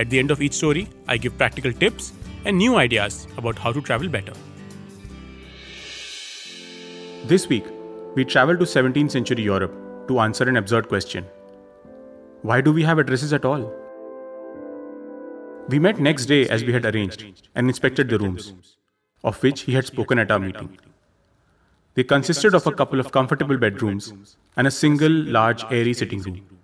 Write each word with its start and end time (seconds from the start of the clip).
At 0.00 0.08
the 0.08 0.18
end 0.18 0.30
of 0.30 0.40
each 0.40 0.54
story, 0.54 0.88
I 1.06 1.18
give 1.18 1.36
practical 1.36 1.74
tips 1.74 2.14
and 2.46 2.56
new 2.56 2.76
ideas 2.76 3.26
about 3.36 3.58
how 3.58 3.70
to 3.70 3.82
travel 3.82 4.08
better. 4.08 4.32
This 7.26 7.46
week, 7.48 7.66
we 8.14 8.24
travel 8.24 8.56
to 8.56 8.64
17th 8.64 9.10
century 9.10 9.42
Europe 9.42 9.74
to 10.08 10.20
answer 10.20 10.48
an 10.48 10.56
absurd 10.56 10.88
question 10.88 11.26
Why 12.40 12.62
do 12.62 12.72
we 12.72 12.82
have 12.82 12.98
addresses 12.98 13.34
at 13.34 13.44
all? 13.44 13.66
We 15.68 15.78
met 15.78 16.00
next 16.00 16.26
day 16.32 16.48
as 16.48 16.64
we 16.64 16.72
had 16.72 16.86
arranged 16.86 17.26
and 17.54 17.68
inspected 17.68 18.08
the 18.08 18.18
rooms, 18.18 18.54
of 19.22 19.42
which 19.42 19.60
he 19.68 19.74
had 19.74 19.84
spoken 19.84 20.18
at 20.18 20.30
our 20.30 20.38
meeting. 20.38 20.78
They 21.92 22.04
consisted 22.04 22.54
of 22.54 22.66
a 22.66 22.72
couple 22.72 23.00
of 23.00 23.12
comfortable 23.12 23.58
bedrooms 23.58 24.36
and 24.56 24.66
a 24.66 24.70
single 24.70 25.12
large 25.38 25.62
airy 25.70 25.92
sitting 25.92 26.22
room 26.22 26.59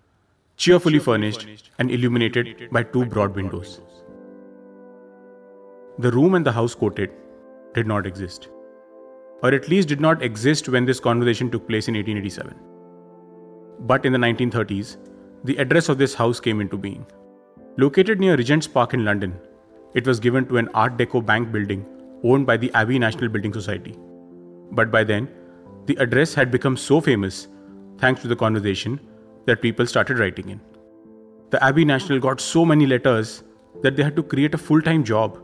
cheerfully 0.56 0.98
furnished 0.98 1.70
and 1.78 1.90
illuminated 1.90 2.68
by 2.72 2.82
two 2.82 3.04
broad 3.04 3.34
windows. 3.34 3.80
The 5.98 6.10
room 6.10 6.34
and 6.34 6.44
the 6.44 6.52
house 6.52 6.74
quoted 6.74 7.10
did 7.74 7.86
not 7.86 8.06
exist, 8.06 8.48
or 9.42 9.52
at 9.52 9.68
least 9.68 9.88
did 9.88 10.00
not 10.00 10.22
exist 10.22 10.68
when 10.68 10.86
this 10.86 11.00
conversation 11.00 11.50
took 11.50 11.68
place 11.68 11.88
in 11.88 11.94
1887. 11.94 12.54
But 13.80 14.06
in 14.06 14.12
the 14.12 14.18
1930s, 14.18 14.96
the 15.44 15.56
address 15.58 15.90
of 15.90 15.98
this 15.98 16.14
house 16.14 16.40
came 16.40 16.60
into 16.60 16.78
being. 16.78 17.06
Located 17.76 18.18
near 18.18 18.36
Regent's 18.36 18.66
Park 18.66 18.94
in 18.94 19.04
London, 19.04 19.38
it 19.94 20.06
was 20.06 20.18
given 20.18 20.46
to 20.46 20.56
an 20.56 20.68
Art 20.72 20.96
Deco 20.96 21.24
bank 21.24 21.52
building 21.52 21.84
owned 22.24 22.46
by 22.46 22.56
the 22.56 22.72
Abbey 22.72 22.98
National 22.98 23.28
Building 23.28 23.52
Society. 23.52 23.94
But 24.72 24.90
by 24.90 25.04
then, 25.04 25.28
the 25.84 25.96
address 25.96 26.32
had 26.32 26.50
become 26.50 26.76
so 26.76 27.00
famous, 27.00 27.48
thanks 27.98 28.22
to 28.22 28.28
the 28.28 28.36
conversation, 28.36 28.98
that 29.46 29.62
people 29.62 29.86
started 29.86 30.18
writing 30.18 30.50
in. 30.50 30.60
The 31.50 31.62
Abbey 31.62 31.84
National 31.84 32.18
got 32.18 32.40
so 32.40 32.64
many 32.64 32.86
letters 32.86 33.42
that 33.82 33.96
they 33.96 34.02
had 34.02 34.16
to 34.16 34.22
create 34.22 34.54
a 34.54 34.58
full 34.58 34.82
time 34.82 35.04
job 35.04 35.38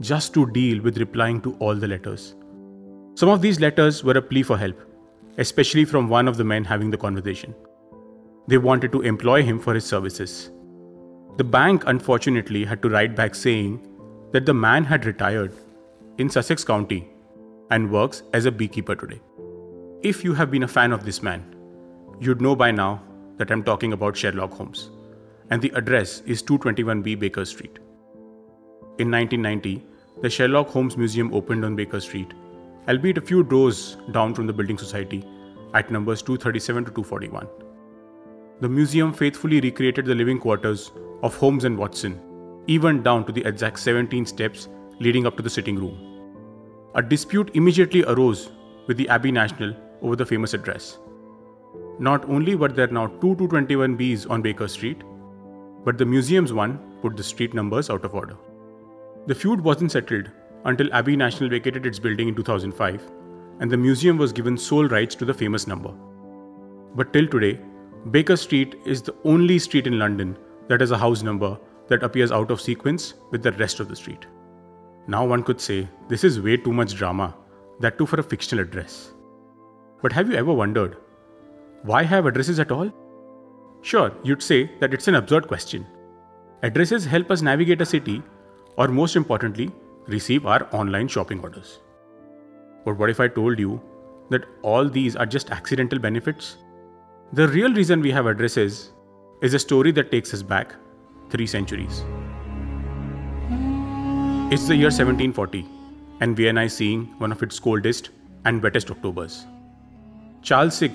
just 0.00 0.34
to 0.34 0.50
deal 0.50 0.82
with 0.82 0.98
replying 0.98 1.40
to 1.42 1.54
all 1.60 1.74
the 1.74 1.88
letters. 1.88 2.34
Some 3.14 3.28
of 3.28 3.42
these 3.42 3.60
letters 3.60 4.02
were 4.02 4.16
a 4.16 4.22
plea 4.22 4.42
for 4.42 4.56
help, 4.56 4.80
especially 5.38 5.84
from 5.84 6.08
one 6.08 6.26
of 6.26 6.36
the 6.36 6.44
men 6.44 6.64
having 6.64 6.90
the 6.90 6.96
conversation. 6.96 7.54
They 8.48 8.58
wanted 8.58 8.92
to 8.92 9.02
employ 9.02 9.42
him 9.42 9.58
for 9.58 9.74
his 9.74 9.84
services. 9.84 10.50
The 11.36 11.44
bank, 11.44 11.84
unfortunately, 11.86 12.64
had 12.64 12.82
to 12.82 12.88
write 12.88 13.14
back 13.14 13.34
saying 13.34 13.86
that 14.32 14.46
the 14.46 14.54
man 14.54 14.84
had 14.84 15.04
retired 15.04 15.52
in 16.18 16.30
Sussex 16.30 16.64
County 16.64 17.08
and 17.70 17.90
works 17.90 18.22
as 18.32 18.46
a 18.46 18.52
beekeeper 18.52 18.94
today. 18.94 19.20
If 20.02 20.24
you 20.24 20.34
have 20.34 20.50
been 20.50 20.64
a 20.64 20.68
fan 20.68 20.92
of 20.92 21.04
this 21.04 21.22
man, 21.22 21.54
you'd 22.20 22.40
know 22.40 22.56
by 22.56 22.70
now 22.70 23.02
that 23.36 23.50
I'm 23.50 23.62
talking 23.62 23.92
about 23.92 24.16
Sherlock 24.16 24.52
Holmes, 24.52 24.90
and 25.50 25.60
the 25.60 25.72
address 25.74 26.20
is 26.26 26.42
221B 26.42 27.18
Baker 27.18 27.44
Street. 27.44 27.78
In 28.98 29.10
1990, 29.10 29.84
the 30.20 30.30
Sherlock 30.30 30.68
Holmes 30.68 30.96
Museum 30.96 31.32
opened 31.32 31.64
on 31.64 31.74
Baker 31.74 32.00
Street, 32.00 32.32
albeit 32.88 33.18
a 33.18 33.22
few 33.22 33.42
doors 33.42 33.96
down 34.12 34.34
from 34.34 34.46
the 34.46 34.52
building 34.52 34.78
society 34.78 35.24
at 35.74 35.90
numbers 35.90 36.22
237 36.22 36.84
to 36.84 36.90
241. 36.90 37.46
The 38.60 38.68
museum 38.68 39.12
faithfully 39.12 39.60
recreated 39.60 40.04
the 40.04 40.14
living 40.14 40.38
quarters 40.38 40.92
of 41.22 41.36
Holmes 41.36 41.64
and 41.64 41.76
Watson, 41.76 42.20
even 42.66 43.02
down 43.02 43.24
to 43.26 43.32
the 43.32 43.44
exact 43.44 43.78
17 43.78 44.26
steps 44.26 44.68
leading 45.00 45.26
up 45.26 45.36
to 45.36 45.42
the 45.42 45.50
sitting 45.50 45.76
room. 45.76 45.98
A 46.94 47.02
dispute 47.02 47.50
immediately 47.54 48.04
arose 48.04 48.50
with 48.86 48.96
the 48.96 49.08
Abbey 49.08 49.32
National 49.32 49.74
over 50.02 50.14
the 50.14 50.26
famous 50.26 50.54
address. 50.54 50.98
Not 51.98 52.28
only 52.28 52.54
were 52.54 52.68
there 52.68 52.86
now 52.86 53.06
two 53.06 53.36
221Bs 53.36 54.30
on 54.30 54.42
Baker 54.42 54.68
Street, 54.68 55.02
but 55.84 55.98
the 55.98 56.06
museum's 56.06 56.52
one 56.52 56.78
put 57.02 57.16
the 57.16 57.22
street 57.22 57.54
numbers 57.54 57.90
out 57.90 58.04
of 58.04 58.14
order. 58.14 58.36
The 59.26 59.34
feud 59.34 59.60
wasn't 59.60 59.92
settled 59.92 60.30
until 60.64 60.92
Abbey 60.92 61.16
National 61.16 61.50
vacated 61.50 61.86
its 61.86 61.98
building 61.98 62.28
in 62.28 62.34
2005 62.34 63.02
and 63.60 63.70
the 63.70 63.76
museum 63.76 64.16
was 64.16 64.32
given 64.32 64.56
sole 64.56 64.88
rights 64.88 65.14
to 65.16 65.24
the 65.24 65.34
famous 65.34 65.66
number. 65.66 65.92
But 66.94 67.12
till 67.12 67.26
today, 67.26 67.60
Baker 68.10 68.36
Street 68.36 68.74
is 68.84 69.02
the 69.02 69.14
only 69.24 69.58
street 69.58 69.86
in 69.86 69.98
London 69.98 70.36
that 70.68 70.80
has 70.80 70.90
a 70.90 70.98
house 70.98 71.22
number 71.22 71.58
that 71.88 72.02
appears 72.02 72.32
out 72.32 72.50
of 72.50 72.60
sequence 72.60 73.14
with 73.30 73.42
the 73.42 73.52
rest 73.52 73.80
of 73.80 73.88
the 73.88 73.96
street. 73.96 74.26
Now 75.06 75.24
one 75.24 75.42
could 75.42 75.60
say 75.60 75.88
this 76.08 76.24
is 76.24 76.40
way 76.40 76.56
too 76.56 76.72
much 76.72 76.94
drama, 76.94 77.34
that 77.80 77.98
too 77.98 78.06
for 78.06 78.18
a 78.18 78.22
fictional 78.22 78.64
address. 78.64 79.12
But 80.00 80.12
have 80.12 80.28
you 80.30 80.36
ever 80.36 80.52
wondered 80.52 80.96
why 81.82 82.02
have 82.04 82.26
addresses 82.26 82.58
at 82.60 82.70
all? 82.70 82.90
Sure, 83.82 84.12
you'd 84.22 84.42
say 84.42 84.70
that 84.80 84.94
it's 84.94 85.08
an 85.08 85.16
absurd 85.16 85.48
question. 85.48 85.86
Addresses 86.62 87.04
help 87.04 87.30
us 87.30 87.42
navigate 87.42 87.80
a 87.80 87.86
city, 87.86 88.22
or 88.76 88.88
most 88.88 89.16
importantly, 89.16 89.70
receive 90.06 90.46
our 90.46 90.68
online 90.72 91.08
shopping 91.08 91.40
orders. 91.40 91.80
But 92.84 92.98
what 92.98 93.10
if 93.10 93.18
I 93.18 93.28
told 93.28 93.58
you 93.58 93.80
that 94.30 94.46
all 94.62 94.88
these 94.88 95.16
are 95.16 95.26
just 95.26 95.50
accidental 95.50 95.98
benefits? 95.98 96.56
The 97.32 97.48
real 97.48 97.72
reason 97.72 98.00
we 98.00 98.12
have 98.12 98.26
addresses 98.26 98.92
is 99.40 99.54
a 99.54 99.58
story 99.58 99.90
that 99.92 100.12
takes 100.12 100.32
us 100.32 100.42
back 100.42 100.74
three 101.30 101.46
centuries. 101.46 102.04
It's 104.52 104.68
the 104.68 104.76
year 104.76 104.90
1740, 104.90 105.66
and 106.20 106.36
Vienna 106.36 106.62
is 106.62 106.76
seeing 106.76 107.06
one 107.18 107.32
of 107.32 107.42
its 107.42 107.58
coldest 107.58 108.10
and 108.44 108.62
wettest 108.62 108.90
Octobers. 108.90 109.46
Charles 110.42 110.78
VI 110.78 110.94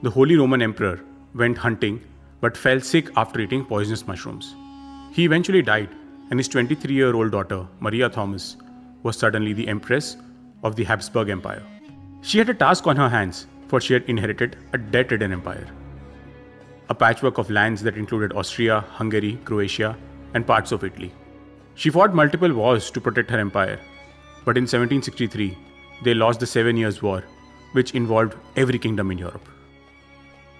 the 0.00 0.10
Holy 0.10 0.36
Roman 0.36 0.62
Emperor 0.62 1.00
went 1.34 1.58
hunting 1.58 2.00
but 2.40 2.56
fell 2.56 2.80
sick 2.80 3.08
after 3.16 3.40
eating 3.40 3.64
poisonous 3.64 4.06
mushrooms. 4.06 4.54
He 5.12 5.24
eventually 5.24 5.60
died, 5.60 5.88
and 6.30 6.38
his 6.38 6.46
23 6.46 6.94
year 6.94 7.16
old 7.16 7.32
daughter, 7.32 7.66
Maria 7.80 8.08
Theresa, 8.08 8.58
was 9.02 9.18
suddenly 9.18 9.52
the 9.52 9.66
Empress 9.66 10.16
of 10.62 10.76
the 10.76 10.84
Habsburg 10.84 11.30
Empire. 11.30 11.64
She 12.22 12.38
had 12.38 12.48
a 12.48 12.54
task 12.54 12.86
on 12.86 12.94
her 12.94 13.08
hands, 13.08 13.48
for 13.66 13.80
she 13.80 13.92
had 13.92 14.04
inherited 14.04 14.56
a 14.72 14.78
debt 14.78 15.10
ridden 15.10 15.32
empire. 15.32 15.66
A 16.90 16.94
patchwork 16.94 17.38
of 17.38 17.50
lands 17.50 17.82
that 17.82 17.96
included 17.96 18.32
Austria, 18.32 18.80
Hungary, 18.92 19.36
Croatia, 19.44 19.96
and 20.34 20.46
parts 20.46 20.70
of 20.70 20.84
Italy. 20.84 21.12
She 21.74 21.90
fought 21.90 22.14
multiple 22.14 22.52
wars 22.52 22.90
to 22.92 23.00
protect 23.00 23.30
her 23.30 23.38
empire, 23.40 23.80
but 24.44 24.56
in 24.56 24.62
1763, 24.62 25.58
they 26.04 26.14
lost 26.14 26.38
the 26.38 26.46
Seven 26.46 26.76
Years' 26.76 27.02
War, 27.02 27.24
which 27.72 27.96
involved 27.96 28.36
every 28.56 28.78
kingdom 28.78 29.10
in 29.10 29.18
Europe. 29.18 29.48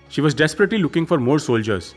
She 0.09 0.21
was 0.21 0.35
desperately 0.35 0.79
looking 0.79 1.07
for 1.07 1.19
more 1.19 1.39
soldiers, 1.39 1.95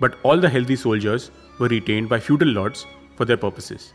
but 0.00 0.18
all 0.22 0.38
the 0.38 0.48
healthy 0.48 0.76
soldiers 0.76 1.30
were 1.58 1.68
retained 1.68 2.08
by 2.08 2.18
feudal 2.18 2.48
lords 2.48 2.86
for 3.16 3.24
their 3.24 3.36
purposes. 3.36 3.92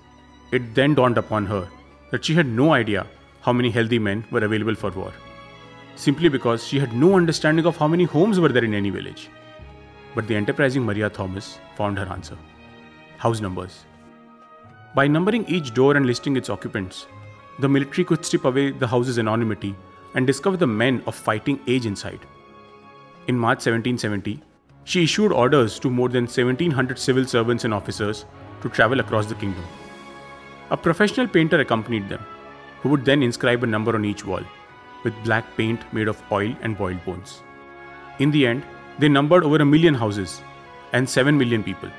It 0.52 0.76
then 0.76 0.94
dawned 0.94 1.18
upon 1.18 1.46
her 1.48 1.68
that 2.12 2.24
she 2.24 2.36
had 2.36 2.48
no 2.48 2.74
idea 2.74 3.08
how 3.42 3.54
many 3.54 3.70
healthy 3.70 4.00
men 4.00 4.24
were 4.32 4.44
available 4.44 4.76
for 4.76 4.92
war, 4.92 5.12
simply 5.96 6.30
because 6.30 6.66
she 6.66 6.80
had 6.80 6.94
no 6.94 7.16
understanding 7.16 7.66
of 7.66 7.78
how 7.78 7.88
many 7.88 8.04
homes 8.04 8.40
were 8.40 8.50
there 8.50 8.64
in 8.64 8.74
any 8.74 8.90
village. 8.90 9.30
But 10.16 10.28
the 10.28 10.36
enterprising 10.36 10.84
Maria 10.84 11.10
Theresa 11.10 11.60
found 11.76 11.98
her 11.98 12.06
answer 12.06 12.38
house 13.18 13.42
numbers. 13.42 13.86
By 14.96 15.08
numbering 15.08 15.46
each 15.48 15.74
door 15.74 15.98
and 15.98 16.06
listing 16.06 16.38
its 16.38 16.50
occupants, 16.50 17.07
the 17.60 17.68
military 17.68 18.06
could 18.06 18.24
strip 18.24 18.46
away 18.46 18.72
the 18.72 18.88
house's 18.88 19.19
anonymity 19.19 19.75
and 20.16 20.25
discover 20.25 20.56
the 20.56 20.68
men 20.68 21.04
of 21.06 21.16
fighting 21.16 21.60
age 21.68 21.86
inside 21.86 22.19
in 23.30 23.38
March 23.38 23.60
1770, 23.66 24.42
she 24.86 25.04
issued 25.04 25.31
orders 25.31 25.78
to 25.80 25.90
more 25.98 26.10
than 26.10 26.24
1700 26.24 26.98
civil 26.98 27.26
servants 27.26 27.64
and 27.64 27.74
officers 27.74 28.26
to 28.62 28.70
travel 28.70 29.00
across 29.00 29.28
the 29.28 29.36
kingdom. 29.36 29.66
A 30.72 30.78
professional 30.78 31.28
painter 31.28 31.60
accompanied 31.60 32.10
them, 32.10 32.26
who 32.81 32.90
would 32.90 33.06
then 33.06 33.22
inscribe 33.22 33.64
a 33.64 33.68
number 33.68 33.94
on 33.96 34.04
each 34.04 34.26
wall, 34.26 34.42
with 35.04 35.24
black 35.24 35.46
paint 35.58 35.81
made 35.94 36.08
of 36.08 36.24
oil 36.31 36.56
and 36.62 36.78
boiled 36.78 37.06
bones. 37.06 37.44
In 38.18 38.31
the 38.31 38.48
end, 38.48 38.64
they 38.98 39.10
numbered 39.10 39.44
over 39.44 39.58
a 39.58 39.72
million 39.74 39.94
houses 39.94 40.42
and 40.94 41.08
7 41.08 41.38
million 41.38 41.64
people, 41.64 41.92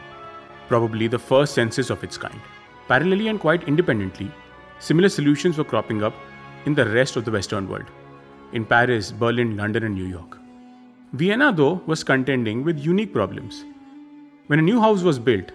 probably 0.67 1.07
the 1.07 1.25
first 1.31 1.55
census 1.55 1.91
of 1.91 2.03
its 2.03 2.19
kind. 2.19 2.41
Parallelly 2.89 3.31
and 3.31 3.39
quite 3.39 3.69
independently, 3.69 4.33
similar 4.81 5.09
solutions 5.09 5.57
were 5.57 5.71
cropping 5.73 6.03
up 6.03 6.15
in 6.67 6.75
the 6.75 6.91
rest 6.91 7.15
of 7.15 7.25
the 7.25 7.31
Western 7.31 7.69
world, 7.69 7.87
in 8.53 8.65
Paris, 8.65 9.13
Berlin, 9.13 9.57
London, 9.57 9.85
and 9.85 9.95
New 9.95 10.07
York. 10.07 10.40
Vienna, 11.13 11.53
though, 11.53 11.83
was 11.87 12.05
contending 12.05 12.63
with 12.63 12.79
unique 12.79 13.13
problems. 13.13 13.65
When 14.47 14.61
a 14.61 14.63
new 14.63 14.81
house 14.81 15.03
was 15.03 15.19
built, 15.19 15.51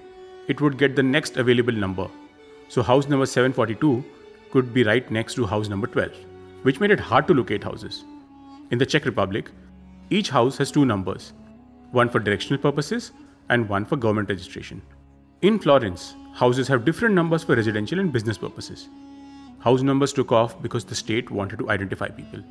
it 0.50 0.60
would 0.60 0.78
get 0.78 0.98
the 0.98 1.04
next 1.04 1.38
available 1.38 1.74
number, 1.74 2.10
So 2.68 2.82
house 2.82 3.08
number 3.08 3.26
742 3.26 4.04
could 4.52 4.74
be 4.74 4.84
right 4.84 5.10
next 5.12 5.36
to 5.36 5.46
house 5.46 5.70
number 5.70 5.88
12, 5.88 6.12
which 6.64 6.80
made 6.80 6.92
it 6.92 7.00
hard 7.00 7.28
to 7.28 7.34
locate 7.34 7.64
houses. 7.64 8.04
In 8.72 8.80
the 8.80 8.86
Czech 8.86 9.06
Republic, 9.06 9.52
each 10.10 10.30
house 10.30 10.58
has 10.58 10.72
two 10.72 10.86
numbers 10.86 11.34
one 11.92 12.10
for 12.10 12.20
directional 12.20 12.60
purposes 12.60 13.12
and 13.50 13.70
one 13.70 13.86
for 13.86 13.96
government 13.96 14.28
registration. 14.30 14.82
In 15.42 15.60
Florence, 15.60 16.16
houses 16.34 16.68
have 16.68 16.84
different 16.84 17.16
numbers 17.16 17.44
for 17.44 17.56
residential 17.56 18.00
and 18.00 18.12
business 18.12 18.38
purposes. 18.38 18.90
House 19.60 19.84
numbers 19.84 20.12
took 20.12 20.32
off 20.32 20.62
because 20.62 20.84
the 20.84 20.96
state 20.96 21.32
wanted 21.32 21.60
to 21.60 21.70
identify 21.70 22.10
people. 22.10 22.44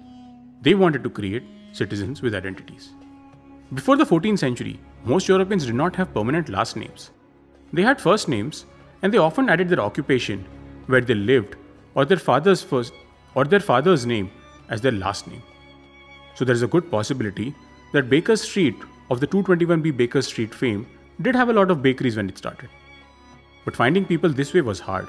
They 0.62 0.75
wanted 0.75 1.03
to 1.03 1.11
create 1.11 1.43
citizens 1.75 2.23
with 2.23 2.35
identities. 2.35 2.91
Before 3.73 3.97
the 3.97 4.05
14th 4.05 4.38
century, 4.38 4.81
most 5.05 5.29
Europeans 5.29 5.67
did 5.67 5.75
not 5.75 5.97
have 5.97 6.15
permanent 6.15 6.49
last 6.49 6.76
names. 6.76 7.11
They 7.73 7.82
had 7.82 8.00
first 8.00 8.29
names, 8.29 8.67
and 9.03 9.12
they 9.12 9.19
often 9.19 9.49
added 9.49 9.69
their 9.69 9.81
occupation, 9.81 10.44
where 10.87 11.00
they 11.00 11.15
lived, 11.15 11.56
or 11.94 12.05
their 12.05 12.19
father's 12.19 12.62
first 12.62 12.93
or 13.35 13.44
their 13.44 13.61
father's 13.61 14.06
name 14.06 14.31
as 14.69 14.81
their 14.81 14.93
last 14.93 15.26
name. 15.26 15.43
So 16.35 16.44
there 16.44 16.55
is 16.55 16.62
a 16.62 16.69
good 16.69 16.91
possibility 16.91 17.55
that 17.93 18.09
Baker 18.09 18.37
Street 18.37 18.77
of 19.11 19.20
the 19.20 19.27
221B 19.27 19.97
Baker 19.97 20.23
Street 20.23 20.55
fame 20.55 20.87
did 21.20 21.35
have 21.35 21.49
a 21.49 21.53
lot 21.53 21.70
of 21.70 21.82
bakeries 21.82 22.17
when 22.17 22.29
it 22.29 22.38
started. 22.38 22.69
But 23.65 23.77
finding 23.77 24.05
people 24.05 24.31
this 24.31 24.55
way 24.55 24.61
was 24.61 24.81
hard. 24.81 25.09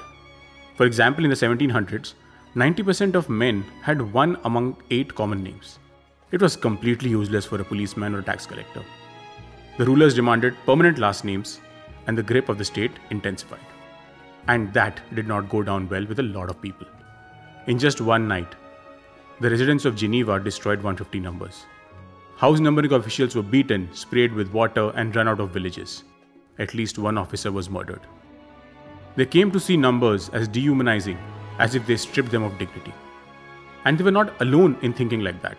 For 0.76 0.86
example, 0.86 1.24
in 1.24 1.30
the 1.30 1.36
1700s, 1.36 2.14
90% 2.54 3.14
of 3.14 3.28
men 3.28 3.64
had 3.82 4.12
one 4.12 4.38
among 4.44 4.76
eight 4.90 5.14
common 5.14 5.42
names. 5.42 5.78
It 6.32 6.42
was 6.42 6.56
completely 6.56 7.10
useless 7.10 7.46
for 7.46 7.60
a 7.60 7.64
policeman 7.64 8.14
or 8.14 8.18
a 8.18 8.22
tax 8.22 8.46
collector. 8.46 8.82
The 9.78 9.84
rulers 9.84 10.14
demanded 10.14 10.56
permanent 10.66 10.98
last 10.98 11.24
names, 11.24 11.60
and 12.08 12.18
the 12.18 12.22
grip 12.22 12.48
of 12.48 12.58
the 12.58 12.64
state 12.64 12.92
intensified. 13.10 13.60
And 14.48 14.72
that 14.72 15.00
did 15.14 15.28
not 15.28 15.48
go 15.48 15.62
down 15.62 15.88
well 15.88 16.04
with 16.04 16.18
a 16.18 16.24
lot 16.24 16.50
of 16.50 16.60
people. 16.60 16.86
In 17.68 17.78
just 17.78 18.00
one 18.00 18.26
night, 18.26 18.54
the 19.40 19.50
residents 19.50 19.84
of 19.84 19.94
Geneva 19.94 20.40
destroyed 20.40 20.78
150 20.78 21.20
numbers. 21.20 21.64
House 22.36 22.58
numbering 22.58 22.92
officials 22.92 23.36
were 23.36 23.42
beaten, 23.42 23.88
sprayed 23.92 24.32
with 24.32 24.52
water, 24.52 24.90
and 24.96 25.14
run 25.14 25.28
out 25.28 25.40
of 25.40 25.50
villages. 25.50 26.04
At 26.58 26.74
least 26.74 26.98
one 26.98 27.18
officer 27.18 27.52
was 27.52 27.70
murdered. 27.70 28.00
They 29.14 29.26
came 29.26 29.50
to 29.52 29.60
see 29.60 29.76
numbers 29.76 30.28
as 30.30 30.48
dehumanizing, 30.48 31.18
as 31.58 31.74
if 31.74 31.86
they 31.86 31.96
stripped 31.96 32.30
them 32.30 32.42
of 32.42 32.58
dignity. 32.58 32.92
And 33.84 33.96
they 33.96 34.04
were 34.04 34.10
not 34.10 34.40
alone 34.40 34.76
in 34.82 34.92
thinking 34.92 35.20
like 35.20 35.40
that, 35.42 35.58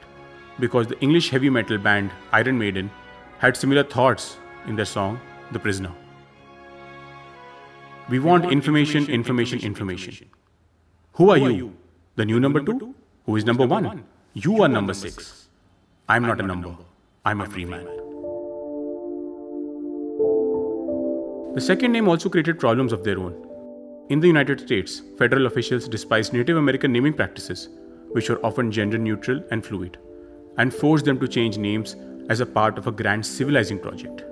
because 0.60 0.88
the 0.88 1.00
English 1.00 1.30
heavy 1.30 1.50
metal 1.50 1.78
band 1.78 2.12
Iron 2.32 2.58
Maiden 2.58 2.90
had 3.40 3.56
similar 3.56 3.84
thoughts 3.84 4.38
in 4.66 4.76
their 4.76 4.86
song 4.86 5.20
The 5.52 5.60
Prisoner. 5.60 5.92
We 8.10 8.20
want, 8.20 8.44
we 8.44 8.48
want 8.48 8.54
information, 8.54 9.10
information, 9.10 9.60
information, 9.60 9.60
information. 9.60 10.30
Who 11.14 11.30
are, 11.32 11.38
Who 11.38 11.46
are 11.46 11.52
you? 11.52 11.58
you? 11.58 11.74
The 12.16 12.26
new 12.26 12.40
number 12.40 12.62
two? 12.62 12.96
Who 13.26 13.36
is 13.36 13.46
number 13.46 13.68
one? 13.68 14.04
You 14.34 14.64
are 14.64 14.70
number 14.70 14.94
six. 14.94 15.50
I'm 16.08 16.24
not 16.24 16.40
a 16.40 16.44
number. 16.44 16.76
I'm 17.26 17.42
a 17.42 17.46
free 17.46 17.66
man. 17.66 17.86
The 21.56 21.62
second 21.62 21.92
name 21.92 22.08
also 22.08 22.30
created 22.30 22.60
problems 22.60 22.94
of 22.94 23.04
their 23.04 23.20
own. 23.20 23.34
In 24.10 24.20
the 24.20 24.28
United 24.28 24.62
States, 24.62 25.02
federal 25.18 25.48
officials 25.48 25.88
despised 25.90 26.32
Native 26.32 26.56
American 26.56 26.94
naming 26.94 27.14
practices, 27.14 27.70
which 28.12 28.30
were 28.30 28.40
often 28.46 28.72
gender 28.72 28.98
neutral 28.98 29.44
and 29.52 29.66
fluid, 29.66 29.98
and 30.58 30.74
forced 30.74 31.06
them 31.06 31.20
to 31.20 31.28
change 31.28 31.58
names 31.58 31.96
as 32.30 32.40
a 32.40 32.46
part 32.46 32.78
of 32.78 32.88
a 32.88 32.92
grand 32.92 33.26
civilizing 33.26 33.80
project. 33.80 34.24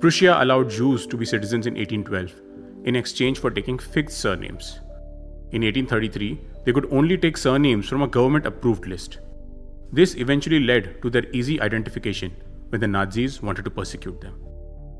Prussia 0.00 0.36
allowed 0.42 0.70
Jews 0.70 1.06
to 1.06 1.16
be 1.16 1.24
citizens 1.24 1.66
in 1.66 1.74
1812 1.74 2.32
in 2.84 2.96
exchange 2.96 3.38
for 3.38 3.50
taking 3.50 3.78
fixed 3.78 4.18
surnames. 4.18 4.80
In 5.52 5.62
1833, 5.62 6.40
they 6.64 6.72
could 6.72 6.92
only 6.92 7.16
take 7.16 7.36
surnames 7.36 7.88
from 7.88 8.02
a 8.02 8.08
government 8.08 8.46
approved 8.46 8.86
list. 8.86 9.18
This 9.92 10.16
eventually 10.16 10.60
led 10.60 11.00
to 11.02 11.10
their 11.10 11.30
easy 11.30 11.60
identification 11.60 12.34
when 12.68 12.80
the 12.80 12.88
Nazis 12.88 13.40
wanted 13.40 13.64
to 13.64 13.70
persecute 13.70 14.20
them. 14.20 14.34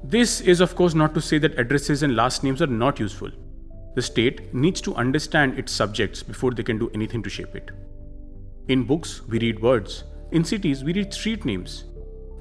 This 0.04 0.40
is, 0.40 0.60
of 0.60 0.74
course, 0.76 0.94
not 0.94 1.14
to 1.14 1.20
say 1.20 1.38
that 1.38 1.58
addresses 1.58 2.02
and 2.02 2.14
last 2.14 2.44
names 2.44 2.62
are 2.62 2.66
not 2.66 3.00
useful. 3.00 3.30
The 3.94 4.02
state 4.02 4.54
needs 4.54 4.80
to 4.82 4.94
understand 4.94 5.58
its 5.58 5.72
subjects 5.72 6.22
before 6.22 6.52
they 6.52 6.62
can 6.62 6.78
do 6.78 6.90
anything 6.94 7.22
to 7.22 7.30
shape 7.30 7.56
it. 7.56 7.70
In 8.66 8.84
books, 8.84 9.20
we 9.28 9.38
read 9.38 9.60
words. 9.60 10.04
In 10.32 10.42
cities, 10.42 10.82
we 10.82 10.94
read 10.94 11.12
street 11.12 11.44
names. 11.44 11.84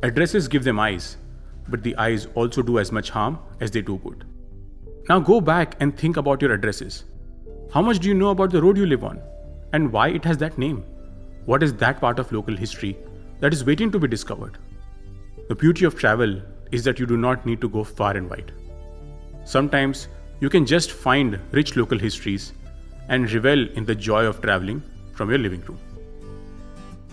Addresses 0.04 0.48
give 0.48 0.64
them 0.64 0.80
eyes, 0.80 1.18
but 1.68 1.84
the 1.84 1.98
eyes 1.98 2.28
also 2.34 2.62
do 2.62 2.80
as 2.80 2.94
much 2.94 3.10
harm 3.10 3.40
as 3.60 3.72
they 3.72 3.82
do 3.82 3.98
good. 3.98 4.24
Now 5.10 5.20
go 5.20 5.42
back 5.42 5.76
and 5.82 5.98
think 5.98 6.16
about 6.16 6.42
your 6.42 6.54
addresses. 6.54 7.04
How 7.74 7.82
much 7.82 8.00
do 8.00 8.08
you 8.08 8.14
know 8.14 8.30
about 8.30 8.52
the 8.52 8.62
road 8.62 8.78
you 8.78 8.86
live 8.86 9.04
on? 9.04 9.22
And 9.74 9.92
why 9.92 10.10
it 10.10 10.24
has 10.24 10.38
that 10.38 10.58
name? 10.58 10.86
What 11.46 11.62
is 11.62 11.74
that 11.74 12.00
part 12.00 12.20
of 12.20 12.32
local 12.32 12.56
history 12.56 12.98
that 13.42 13.52
is 13.52 13.66
waiting 13.66 13.92
to 13.92 14.00
be 14.00 14.08
discovered? 14.08 14.58
The 15.50 15.56
beauty 15.56 15.84
of 15.84 16.00
travel 16.00 16.42
is 16.72 16.86
that 16.86 17.00
you 17.00 17.06
do 17.06 17.18
not 17.18 17.46
need 17.46 17.60
to 17.60 17.68
go 17.68 17.84
far 17.84 18.16
and 18.16 18.30
wide. 18.30 18.54
Sometimes 19.44 20.08
you 20.40 20.50
can 20.50 20.66
just 20.66 20.92
find 20.92 21.38
rich 21.52 21.76
local 21.76 22.00
histories 22.00 22.54
and 23.10 23.30
revel 23.30 23.68
in 23.72 23.84
the 23.84 23.96
joy 23.96 24.26
of 24.26 24.42
traveling 24.42 24.82
from 25.12 25.30
your 25.30 25.40
living 25.40 25.60
room. 25.62 25.80